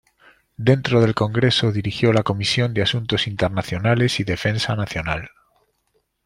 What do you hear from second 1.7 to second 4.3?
dirigió la comisión de asuntos internacionales y